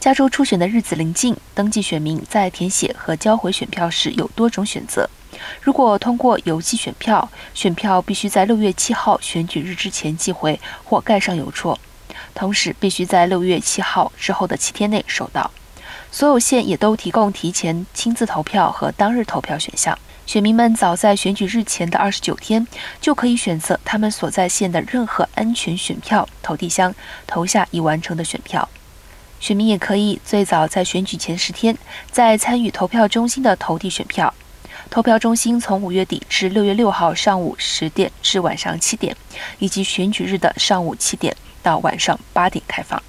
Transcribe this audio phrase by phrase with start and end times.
[0.00, 5.06] 加州初选的日子临近，登记选民在填写和交回选票时有多种选择。
[5.60, 11.78] 如果通过邮寄选票，选票必须在六月七号选举日之前寄回或盖上邮戳，
[12.34, 15.50] 同时必须在六月七号之后的七天内收到。
[16.10, 19.96] 所有县也都提供提前亲自投票和当日投票选项。
[20.24, 22.66] 选民们早在选举日前的二十九天
[23.02, 26.94] 就可以选择他们所在县的任何安全选票投递箱，
[27.26, 28.66] 投下已完成的选票。
[29.40, 31.76] 选民也可以最早在选举前十天
[32.12, 34.32] 在参与投票中心的投递选票。
[34.88, 39.16] 投票中心从五月底至六月六号上午十点至晚上七点，
[39.58, 43.00] 以及选举日的上午七点到晚上八点开放。